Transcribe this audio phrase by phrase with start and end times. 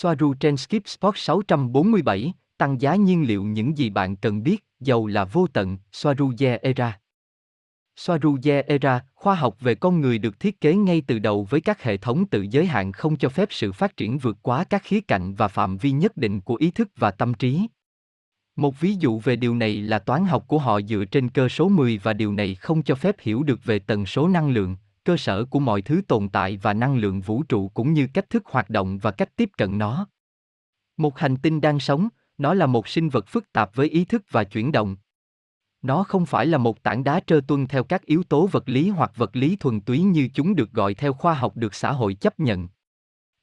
[0.00, 5.06] Soaru trên Skip Spot 647, tăng giá nhiên liệu những gì bạn cần biết, dầu
[5.06, 6.32] là vô tận, Soaru
[6.62, 7.00] Era.
[7.96, 11.82] Soaru Era, khoa học về con người được thiết kế ngay từ đầu với các
[11.82, 15.00] hệ thống tự giới hạn không cho phép sự phát triển vượt quá các khía
[15.00, 17.66] cạnh và phạm vi nhất định của ý thức và tâm trí.
[18.56, 21.68] Một ví dụ về điều này là toán học của họ dựa trên cơ số
[21.68, 25.16] 10 và điều này không cho phép hiểu được về tần số năng lượng, cơ
[25.16, 28.46] sở của mọi thứ tồn tại và năng lượng vũ trụ cũng như cách thức
[28.46, 30.06] hoạt động và cách tiếp cận nó.
[30.96, 34.22] Một hành tinh đang sống, nó là một sinh vật phức tạp với ý thức
[34.30, 34.96] và chuyển động.
[35.82, 38.88] Nó không phải là một tảng đá trơ tuân theo các yếu tố vật lý
[38.88, 42.14] hoặc vật lý thuần túy như chúng được gọi theo khoa học được xã hội
[42.14, 42.68] chấp nhận.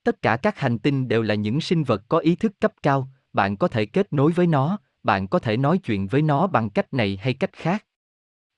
[0.04, 3.10] Tất cả các hành tinh đều là những sinh vật có ý thức cấp cao,
[3.34, 6.70] bạn có thể kết nối với nó, bạn có thể nói chuyện với nó bằng
[6.70, 7.86] cách này hay cách khác.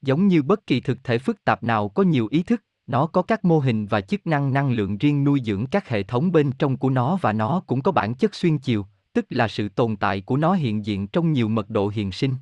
[0.02, 3.22] Giống như bất kỳ thực thể phức tạp nào có nhiều ý thức, nó có
[3.22, 6.52] các mô hình và chức năng năng lượng riêng nuôi dưỡng các hệ thống bên
[6.52, 9.95] trong của nó và nó cũng có bản chất xuyên chiều, tức là sự tồn
[9.95, 12.34] tại của nó hiện diện trong nhiều mật độ hiện sinh.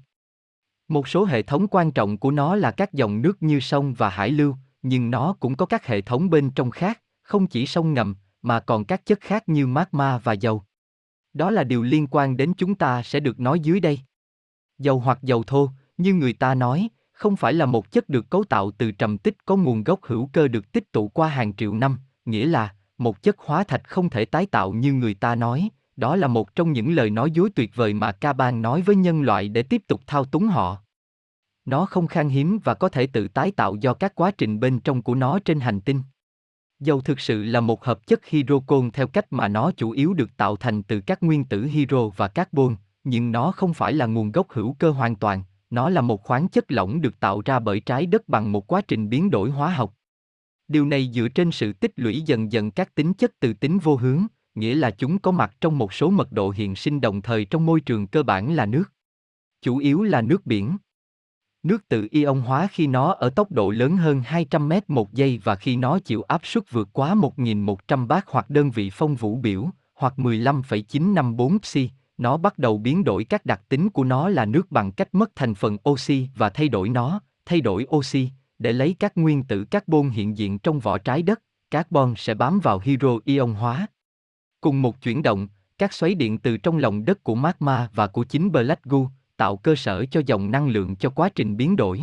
[0.87, 4.09] Một số hệ thống quan trọng của nó là các dòng nước như sông và
[4.09, 7.93] hải lưu, nhưng nó cũng có các hệ thống bên trong khác, không chỉ sông
[7.93, 10.63] ngầm, mà còn các chất khác như magma và dầu.
[11.33, 13.99] Đó là điều liên quan đến chúng ta sẽ được nói dưới đây.
[14.77, 18.43] Dầu hoặc dầu thô, như người ta nói, không phải là một chất được cấu
[18.43, 21.73] tạo từ trầm tích có nguồn gốc hữu cơ được tích tụ qua hàng triệu
[21.73, 25.69] năm, nghĩa là một chất hóa thạch không thể tái tạo như người ta nói,
[25.95, 28.95] đó là một trong những lời nói dối tuyệt vời mà Ca Ban nói với
[28.95, 30.77] nhân loại để tiếp tục thao túng họ.
[31.65, 34.79] Nó không khan hiếm và có thể tự tái tạo do các quá trình bên
[34.79, 36.01] trong của nó trên hành tinh.
[36.79, 40.37] Dầu thực sự là một hợp chất hydrocon theo cách mà nó chủ yếu được
[40.37, 44.31] tạo thành từ các nguyên tử hydro và carbon, nhưng nó không phải là nguồn
[44.31, 47.79] gốc hữu cơ hoàn toàn, nó là một khoáng chất lỏng được tạo ra bởi
[47.79, 49.93] trái đất bằng một quá trình biến đổi hóa học.
[50.67, 53.95] Điều này dựa trên sự tích lũy dần dần các tính chất từ tính vô
[53.95, 57.45] hướng, nghĩa là chúng có mặt trong một số mật độ hiện sinh đồng thời
[57.45, 58.83] trong môi trường cơ bản là nước.
[59.61, 60.77] Chủ yếu là nước biển.
[61.63, 65.39] Nước tự ion hóa khi nó ở tốc độ lớn hơn 200 m một giây
[65.43, 69.35] và khi nó chịu áp suất vượt quá 1.100 bát hoặc đơn vị phong vũ
[69.35, 74.45] biểu, hoặc 15,954 psi, nó bắt đầu biến đổi các đặc tính của nó là
[74.45, 78.73] nước bằng cách mất thành phần oxy và thay đổi nó, thay đổi oxy, để
[78.73, 82.79] lấy các nguyên tử carbon hiện diện trong vỏ trái đất, carbon sẽ bám vào
[82.79, 83.87] hydro ion hóa.
[84.61, 88.23] Cùng một chuyển động, các xoáy điện từ trong lòng đất của magma và của
[88.23, 92.01] chính Black Goo tạo cơ sở cho dòng năng lượng cho quá trình biến đổi.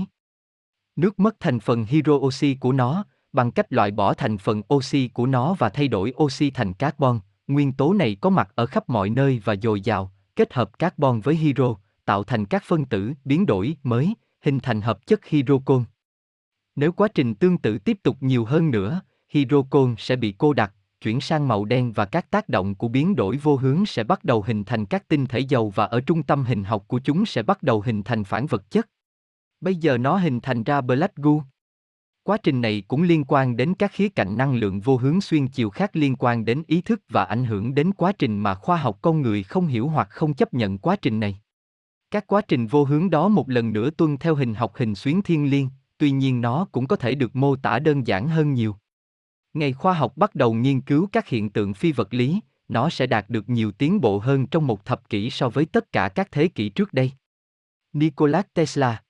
[0.96, 5.08] Nước mất thành phần hydro oxy của nó, bằng cách loại bỏ thành phần oxy
[5.08, 7.20] của nó và thay đổi oxy thành carbon,
[7.52, 11.20] Nguyên tố này có mặt ở khắp mọi nơi và dồi dào, kết hợp carbon
[11.20, 11.74] với hydro,
[12.04, 15.84] tạo thành các phân tử biến đổi mới, hình thành hợp chất hydrocon.
[16.76, 20.74] Nếu quá trình tương tự tiếp tục nhiều hơn nữa, hydrocon sẽ bị cô đặc,
[21.00, 24.24] chuyển sang màu đen và các tác động của biến đổi vô hướng sẽ bắt
[24.24, 27.26] đầu hình thành các tinh thể dầu và ở trung tâm hình học của chúng
[27.26, 28.88] sẽ bắt đầu hình thành phản vật chất.
[29.60, 31.44] Bây giờ nó hình thành ra Black goo.
[32.24, 35.48] Quá trình này cũng liên quan đến các khía cạnh năng lượng vô hướng xuyên
[35.48, 38.76] chiều khác liên quan đến ý thức và ảnh hưởng đến quá trình mà khoa
[38.76, 41.40] học con người không hiểu hoặc không chấp nhận quá trình này.
[42.10, 45.22] Các quá trình vô hướng đó một lần nữa tuân theo hình học hình xuyến
[45.22, 45.68] thiên liêng,
[45.98, 48.76] tuy nhiên nó cũng có thể được mô tả đơn giản hơn nhiều.
[49.54, 53.06] Ngày khoa học bắt đầu nghiên cứu các hiện tượng phi vật lý, nó sẽ
[53.06, 56.28] đạt được nhiều tiến bộ hơn trong một thập kỷ so với tất cả các
[56.32, 57.12] thế kỷ trước đây.
[57.92, 59.02] Nikola Tesla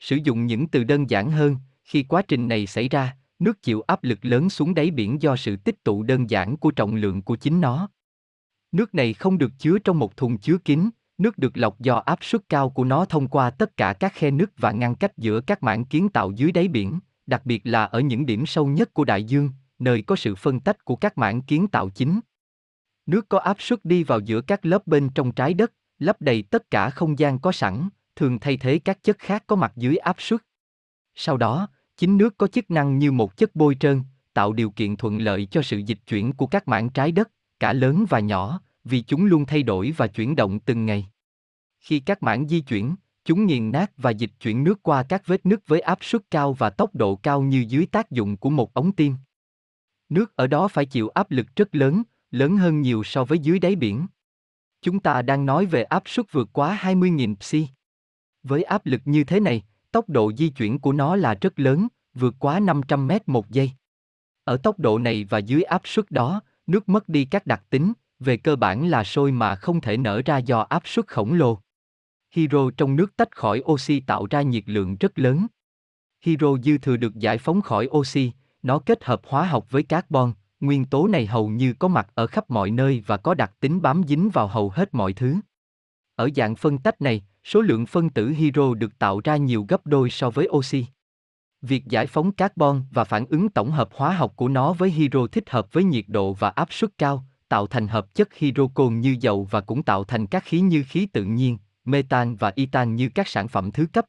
[0.00, 3.80] Sử dụng những từ đơn giản hơn, khi quá trình này xảy ra, nước chịu
[3.80, 7.22] áp lực lớn xuống đáy biển do sự tích tụ đơn giản của trọng lượng
[7.22, 7.88] của chính nó.
[8.72, 12.24] Nước này không được chứa trong một thùng chứa kín, nước được lọc do áp
[12.24, 15.40] suất cao của nó thông qua tất cả các khe nước và ngăn cách giữa
[15.40, 18.94] các mảng kiến tạo dưới đáy biển, đặc biệt là ở những điểm sâu nhất
[18.94, 22.20] của đại dương, nơi có sự phân tách của các mảng kiến tạo chính.
[23.06, 26.42] Nước có áp suất đi vào giữa các lớp bên trong trái đất, lấp đầy
[26.42, 29.96] tất cả không gian có sẵn, thường thay thế các chất khác có mặt dưới
[29.96, 30.40] áp suất.
[31.14, 34.96] Sau đó, chính nước có chức năng như một chất bôi trơn, tạo điều kiện
[34.96, 38.60] thuận lợi cho sự dịch chuyển của các mảng trái đất, cả lớn và nhỏ,
[38.84, 41.06] vì chúng luôn thay đổi và chuyển động từng ngày.
[41.80, 45.46] Khi các mảng di chuyển, chúng nghiền nát và dịch chuyển nước qua các vết
[45.46, 48.74] nứt với áp suất cao và tốc độ cao như dưới tác dụng của một
[48.74, 49.16] ống tim.
[50.08, 53.58] Nước ở đó phải chịu áp lực rất lớn, lớn hơn nhiều so với dưới
[53.58, 54.06] đáy biển.
[54.82, 57.66] Chúng ta đang nói về áp suất vượt quá 20.000 psi.
[58.42, 59.62] Với áp lực như thế này,
[59.94, 63.70] Tốc độ di chuyển của nó là rất lớn, vượt quá 500 mét một giây.
[64.44, 67.92] Ở tốc độ này và dưới áp suất đó, nước mất đi các đặc tính,
[68.18, 71.58] về cơ bản là sôi mà không thể nở ra do áp suất khổng lồ.
[72.30, 75.46] Hydro trong nước tách khỏi oxy tạo ra nhiệt lượng rất lớn.
[76.24, 78.32] Hydro dư thừa được giải phóng khỏi oxy,
[78.62, 82.26] nó kết hợp hóa học với carbon, nguyên tố này hầu như có mặt ở
[82.26, 85.36] khắp mọi nơi và có đặc tính bám dính vào hầu hết mọi thứ.
[86.14, 89.86] Ở dạng phân tách này, số lượng phân tử hydro được tạo ra nhiều gấp
[89.86, 90.86] đôi so với oxy.
[91.62, 95.26] Việc giải phóng carbon và phản ứng tổng hợp hóa học của nó với hydro
[95.26, 99.00] thích hợp với nhiệt độ và áp suất cao, tạo thành hợp chất hydro cồn
[99.00, 102.96] như dầu và cũng tạo thành các khí như khí tự nhiên, metan và itan
[102.96, 104.04] như các sản phẩm thứ cấp.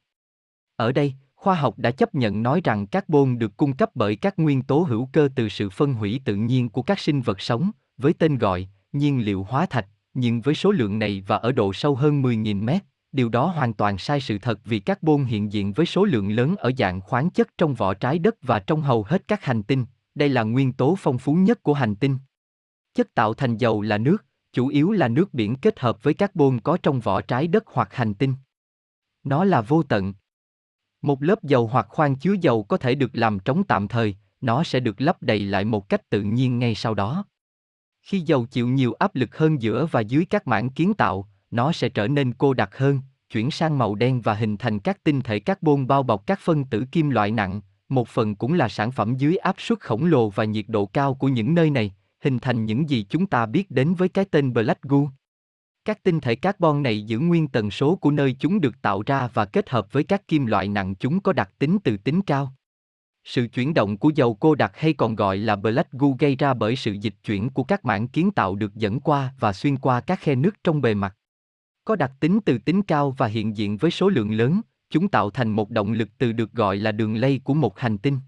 [0.76, 4.38] Ở đây, khoa học đã chấp nhận nói rằng carbon được cung cấp bởi các
[4.38, 7.70] nguyên tố hữu cơ từ sự phân hủy tự nhiên của các sinh vật sống,
[7.96, 11.72] với tên gọi, nhiên liệu hóa thạch, nhưng với số lượng này và ở độ
[11.72, 12.82] sâu hơn 10.000 mét,
[13.16, 16.56] điều đó hoàn toàn sai sự thật vì carbon hiện diện với số lượng lớn
[16.56, 19.84] ở dạng khoáng chất trong vỏ trái đất và trong hầu hết các hành tinh,
[20.14, 22.18] đây là nguyên tố phong phú nhất của hành tinh.
[22.94, 26.60] Chất tạo thành dầu là nước, chủ yếu là nước biển kết hợp với carbon
[26.60, 28.34] có trong vỏ trái đất hoặc hành tinh.
[29.24, 30.14] Nó là vô tận.
[31.02, 34.64] Một lớp dầu hoặc khoang chứa dầu có thể được làm trống tạm thời, nó
[34.64, 37.24] sẽ được lấp đầy lại một cách tự nhiên ngay sau đó.
[38.02, 41.72] Khi dầu chịu nhiều áp lực hơn giữa và dưới các mảng kiến tạo, nó
[41.72, 43.00] sẽ trở nên cô đặc hơn,
[43.30, 46.64] chuyển sang màu đen và hình thành các tinh thể carbon bao bọc các phân
[46.64, 50.30] tử kim loại nặng, một phần cũng là sản phẩm dưới áp suất khổng lồ
[50.30, 53.70] và nhiệt độ cao của những nơi này, hình thành những gì chúng ta biết
[53.70, 55.00] đến với cái tên Black Goo.
[55.84, 59.28] Các tinh thể carbon này giữ nguyên tần số của nơi chúng được tạo ra
[59.34, 62.52] và kết hợp với các kim loại nặng chúng có đặc tính từ tính cao.
[63.24, 66.54] Sự chuyển động của dầu cô đặc hay còn gọi là Black Goo gây ra
[66.54, 70.00] bởi sự dịch chuyển của các mảng kiến tạo được dẫn qua và xuyên qua
[70.00, 71.16] các khe nước trong bề mặt.
[71.86, 74.60] Có đặc tính từ tính cao và hiện diện với số lượng lớn,
[74.90, 77.98] chúng tạo thành một động lực từ được gọi là đường lây của một hành
[77.98, 78.18] tinh.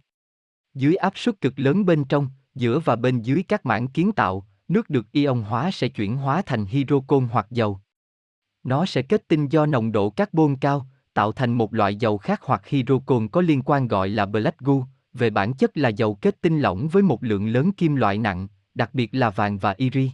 [0.75, 4.47] Dưới áp suất cực lớn bên trong, giữa và bên dưới các mảng kiến tạo,
[4.69, 7.81] nước được ion hóa sẽ chuyển hóa thành hydrocon hoặc dầu.
[8.65, 12.41] Nó sẽ kết tinh do nồng độ carbon cao, tạo thành một loại dầu khác
[12.43, 16.41] hoặc hydrocon có liên quan gọi là black goo, về bản chất là dầu kết
[16.41, 20.11] tinh lỏng với một lượng lớn kim loại nặng, đặc biệt là vàng và iri.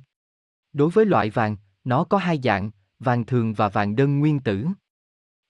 [0.73, 4.67] Đối với loại vàng, nó có hai dạng, vàng thường và vàng đơn nguyên tử.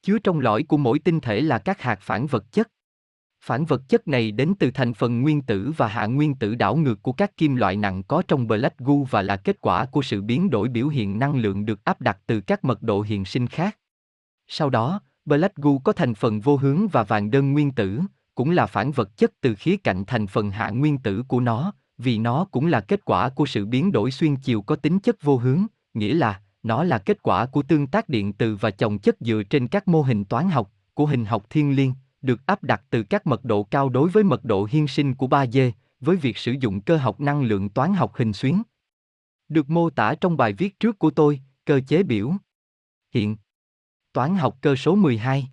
[0.02, 2.68] Chứa trong lõi của mỗi tinh thể là các hạt phản vật chất.
[3.44, 6.76] Phản vật chất này đến từ thành phần nguyên tử và hạ nguyên tử đảo
[6.76, 10.02] ngược của các kim loại nặng có trong Black Goo và là kết quả của
[10.02, 13.24] sự biến đổi biểu hiện năng lượng được áp đặt từ các mật độ hiện
[13.24, 13.78] sinh khác.
[14.48, 18.00] Sau đó, Black Goo có thành phần vô hướng và vàng đơn nguyên tử,
[18.34, 21.72] cũng là phản vật chất từ khía cạnh thành phần hạ nguyên tử của nó,
[21.98, 25.22] vì nó cũng là kết quả của sự biến đổi xuyên chiều có tính chất
[25.22, 28.98] vô hướng, nghĩa là nó là kết quả của tương tác điện từ và chồng
[28.98, 32.62] chất dựa trên các mô hình toán học, của hình học thiên liêng, được áp
[32.62, 35.70] đặt từ các mật độ cao đối với mật độ hiên sinh của 3D,
[36.00, 38.62] với việc sử dụng cơ học năng lượng toán học hình xuyến.
[39.48, 42.32] Được mô tả trong bài viết trước của tôi, cơ chế biểu.
[43.14, 43.36] Hiện.
[44.12, 45.48] Toán học cơ số 12.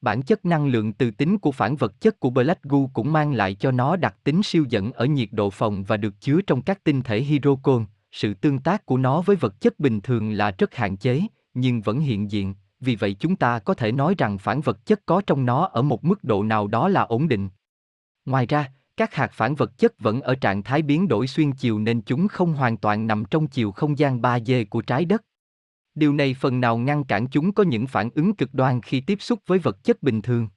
[0.00, 3.32] Bản chất năng lượng từ tính của phản vật chất của Black Goo cũng mang
[3.32, 6.62] lại cho nó đặc tính siêu dẫn ở nhiệt độ phòng và được chứa trong
[6.62, 7.84] các tinh thể hydrocon.
[8.12, 11.22] Sự tương tác của nó với vật chất bình thường là rất hạn chế,
[11.54, 15.00] nhưng vẫn hiện diện, vì vậy chúng ta có thể nói rằng phản vật chất
[15.06, 17.48] có trong nó ở một mức độ nào đó là ổn định.
[18.24, 21.78] Ngoài ra, các hạt phản vật chất vẫn ở trạng thái biến đổi xuyên chiều
[21.78, 25.24] nên chúng không hoàn toàn nằm trong chiều không gian 3D của trái đất.
[25.94, 29.18] Điều này phần nào ngăn cản chúng có những phản ứng cực đoan khi tiếp
[29.20, 30.48] xúc với vật chất bình thường.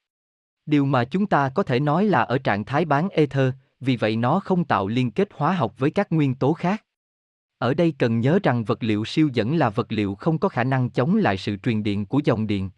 [0.65, 4.15] Điều mà chúng ta có thể nói là ở trạng thái bán ether, vì vậy
[4.15, 6.83] nó không tạo liên kết hóa học với các nguyên tố khác.
[7.63, 10.63] Ở đây cần nhớ rằng vật liệu siêu dẫn là vật liệu không có khả
[10.63, 12.70] năng chống lại sự truyền điện của dòng điện.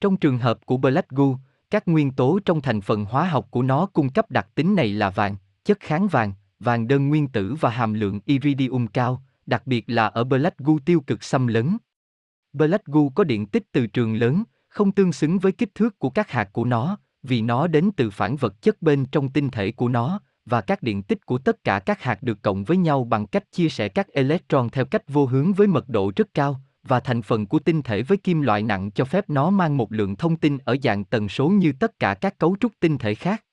[0.00, 1.38] Trong trường hợp của Black Goo,
[1.70, 4.92] các nguyên tố trong thành phần hóa học của nó cung cấp đặc tính này
[4.92, 9.66] là vàng, chất kháng vàng, vàng đơn nguyên tử và hàm lượng iridium cao, đặc
[9.66, 11.76] biệt là ở Black Goo tiêu cực xâm lấn.
[12.52, 16.10] Black Goo có điện tích từ trường lớn, không tương xứng với kích thước của
[16.10, 19.72] các hạt của nó, vì nó đến từ phản vật chất bên trong tinh thể
[19.72, 23.04] của nó, và các điện tích của tất cả các hạt được cộng với nhau
[23.04, 26.60] bằng cách chia sẻ các electron theo cách vô hướng với mật độ rất cao,
[26.82, 29.92] và thành phần của tinh thể với kim loại nặng cho phép nó mang một
[29.92, 33.14] lượng thông tin ở dạng tần số như tất cả các cấu trúc tinh thể
[33.14, 33.44] khác.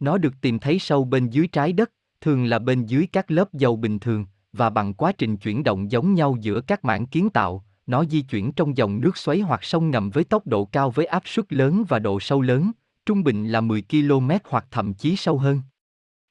[0.00, 3.52] Nó được tìm thấy sâu bên dưới trái đất, thường là bên dưới các lớp
[3.52, 7.30] dầu bình thường, và bằng quá trình chuyển động giống nhau giữa các mảng kiến
[7.30, 10.90] tạo, nó di chuyển trong dòng nước xoáy hoặc sông ngầm với tốc độ cao
[10.90, 12.70] với áp suất lớn và độ sâu lớn,
[13.06, 15.60] trung bình là 10 km hoặc thậm chí sâu hơn.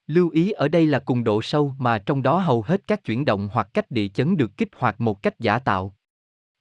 [0.08, 3.26] Lưu ý ở đây là cùng độ sâu mà trong đó hầu hết các chuyển
[3.26, 5.96] động hoặc cách địa chấn được kích hoạt một cách giả tạo.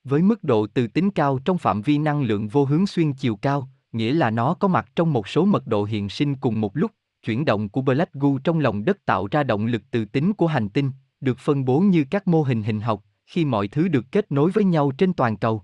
[0.04, 3.36] Với mức độ từ tính cao trong phạm vi năng lượng vô hướng xuyên chiều
[3.36, 6.76] cao, nghĩa là nó có mặt trong một số mật độ hiện sinh cùng một
[6.76, 6.90] lúc,
[7.22, 10.46] chuyển động của Black Goo trong lòng đất tạo ra động lực từ tính của
[10.46, 14.04] hành tinh, được phân bố như các mô hình hình học, khi mọi thứ được
[14.12, 15.62] kết nối với nhau trên toàn cầu.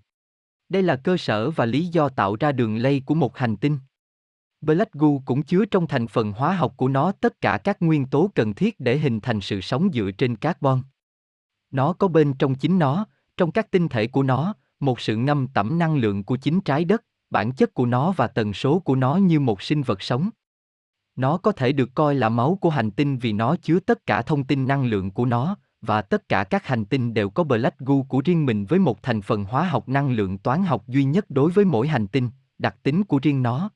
[0.68, 3.78] Đây là cơ sở và lý do tạo ra đường lây của một hành tinh.
[4.62, 8.06] Black goo cũng chứa trong thành phần hóa học của nó tất cả các nguyên
[8.06, 10.82] tố cần thiết để hình thành sự sống dựa trên carbon.
[11.70, 15.46] Nó có bên trong chính nó, trong các tinh thể của nó, một sự ngâm
[15.46, 18.96] tẩm năng lượng của chính trái đất, bản chất của nó và tần số của
[18.96, 20.30] nó như một sinh vật sống.
[21.16, 24.22] Nó có thể được coi là máu của hành tinh vì nó chứa tất cả
[24.22, 27.78] thông tin năng lượng của nó, và tất cả các hành tinh đều có Black
[27.78, 31.04] goo của riêng mình với một thành phần hóa học năng lượng toán học duy
[31.04, 33.70] nhất đối với mỗi hành tinh, đặc tính của riêng nó.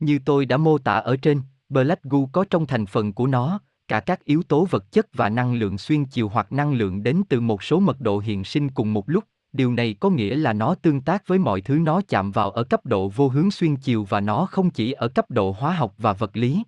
[0.00, 3.60] Như tôi đã mô tả ở trên, Black goo có trong thành phần của nó,
[3.88, 7.22] cả các yếu tố vật chất và năng lượng xuyên chiều hoặc năng lượng đến
[7.28, 10.52] từ một số mật độ hiện sinh cùng một lúc, điều này có nghĩa là
[10.52, 13.76] nó tương tác với mọi thứ nó chạm vào ở cấp độ vô hướng xuyên
[13.76, 16.62] chiều và nó không chỉ ở cấp độ hóa học và vật lý.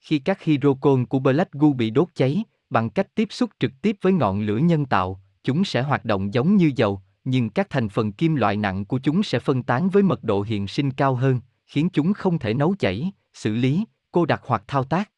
[0.00, 3.96] Khi các hydrocon của Black goo bị đốt cháy, bằng cách tiếp xúc trực tiếp
[4.02, 7.88] với ngọn lửa nhân tạo, chúng sẽ hoạt động giống như dầu, nhưng các thành
[7.88, 11.14] phần kim loại nặng của chúng sẽ phân tán với mật độ hiện sinh cao
[11.14, 15.10] hơn, khiến chúng không thể nấu chảy, xử lý, cô đặc hoặc thao tác.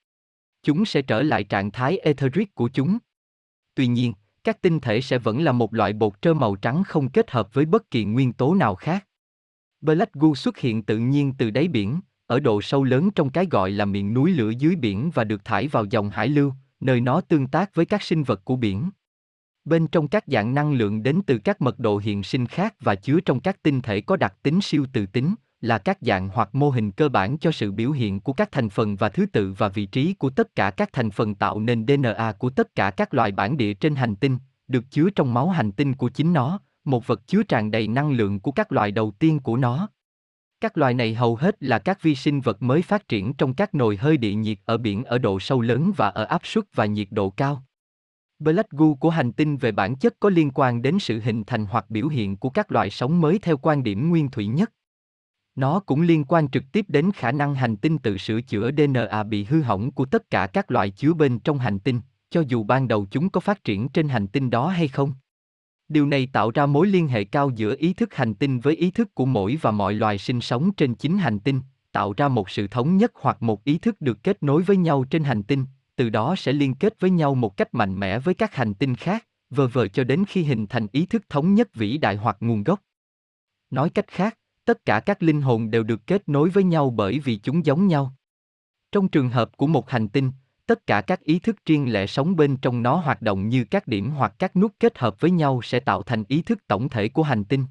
[0.62, 2.99] Chúng sẽ trở lại trạng thái etheric của chúng.
[3.75, 4.12] Tuy nhiên,
[4.45, 7.54] các tinh thể sẽ vẫn là một loại bột trơ màu trắng không kết hợp
[7.54, 9.07] với bất kỳ nguyên tố nào khác.
[9.80, 13.47] Black goo xuất hiện tự nhiên từ đáy biển, ở độ sâu lớn trong cái
[13.50, 17.00] gọi là miệng núi lửa dưới biển và được thải vào dòng hải lưu, nơi
[17.00, 18.90] nó tương tác với các sinh vật của biển.
[19.64, 22.95] Bên trong các dạng năng lượng đến từ các mật độ hiện sinh khác và
[22.95, 26.49] chứa trong các tinh thể có đặc tính siêu từ tính, là các dạng hoặc
[26.52, 29.55] mô hình cơ bản cho sự biểu hiện của các thành phần và thứ tự
[29.59, 32.90] và vị trí của tất cả các thành phần tạo nên DNA của tất cả
[32.90, 34.38] các loài bản địa trên hành tinh,
[34.69, 38.12] được chứa trong máu hành tinh của chính nó, một vật chứa tràn đầy năng
[38.12, 39.88] lượng của các loài đầu tiên của nó.
[40.61, 43.75] Các loài này hầu hết là các vi sinh vật mới phát triển trong các
[43.75, 46.87] nồi hơi địa nhiệt ở biển ở độ sâu lớn và ở áp suất và
[46.87, 47.62] nhiệt độ cao.
[48.38, 51.67] Black goo của hành tinh về bản chất có liên quan đến sự hình thành
[51.67, 54.73] hoặc biểu hiện của các loại sống mới theo quan điểm nguyên thủy nhất.
[55.57, 59.23] Nó cũng liên quan trực tiếp đến khả năng hành tinh tự sửa chữa DNA
[59.23, 62.62] bị hư hỏng của tất cả các loại chứa bên trong hành tinh, cho dù
[62.62, 65.12] ban đầu chúng có phát triển trên hành tinh đó hay không.
[65.88, 68.90] Điều này tạo ra mối liên hệ cao giữa ý thức hành tinh với ý
[68.90, 71.61] thức của mỗi và mọi loài sinh sống trên chính hành tinh,
[71.92, 75.04] tạo ra một sự thống nhất hoặc một ý thức được kết nối với nhau
[75.11, 75.66] trên hành tinh,
[75.97, 78.97] từ đó sẽ liên kết với nhau một cách mạnh mẽ với các hành tinh
[78.97, 82.37] khác, vờ vờ cho đến khi hình thành ý thức thống nhất vĩ đại hoặc
[82.40, 82.80] nguồn gốc.
[83.71, 84.38] Nói cách khác,
[84.71, 87.87] tất cả các linh hồn đều được kết nối với nhau bởi vì chúng giống
[87.87, 88.15] nhau.
[88.93, 90.31] Trong trường hợp của một hành tinh,
[90.67, 93.87] tất cả các ý thức riêng lẻ sống bên trong nó hoạt động như các
[93.89, 97.09] điểm hoặc các nút kết hợp với nhau sẽ tạo thành ý thức tổng thể
[97.09, 97.65] của hành tinh.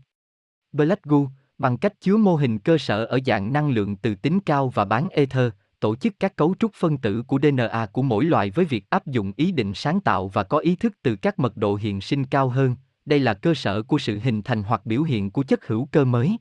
[0.72, 1.20] Black goo,
[1.58, 4.86] bằng cách chứa mô hình cơ sở ở dạng năng lượng từ tính cao và
[4.86, 8.66] bán ether, tổ chức các cấu trúc phân tử của DNA của mỗi loài với
[8.66, 11.76] việc áp dụng ý định sáng tạo và có ý thức từ các mật độ
[11.76, 12.76] hiện sinh cao hơn,
[13.06, 16.06] đây là cơ sở của sự hình thành hoặc biểu hiện của chất hữu cơ
[16.06, 16.38] mới.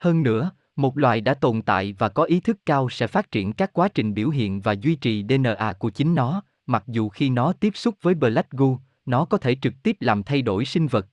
[0.00, 3.52] Hơn nữa, một loài đã tồn tại và có ý thức cao sẽ phát triển
[3.52, 7.30] các quá trình biểu hiện và duy trì DNA của chính nó, mặc dù khi
[7.30, 10.86] nó tiếp xúc với Black goo, nó có thể trực tiếp làm thay đổi sinh
[10.86, 11.06] vật.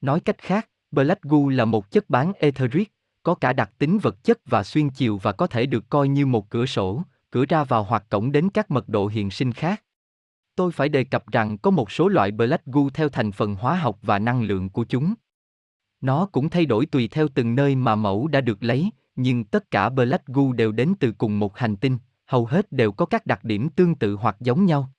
[0.00, 2.92] Nói cách khác, Black goo là một chất bán etheric,
[3.22, 6.26] có cả đặc tính vật chất và xuyên chiều và có thể được coi như
[6.26, 9.82] một cửa sổ, cửa ra vào hoặc cổng đến các mật độ hiện sinh khác.
[10.56, 13.76] Tôi phải đề cập rằng có một số loại Black goo theo thành phần hóa
[13.76, 15.14] học và năng lượng của chúng.
[16.02, 19.70] Nó cũng thay đổi tùy theo từng nơi mà mẫu đã được lấy, nhưng tất
[19.70, 23.26] cả Black goo đều đến từ cùng một hành tinh, hầu hết đều có các
[23.26, 24.92] đặc điểm tương tự hoặc giống nhau.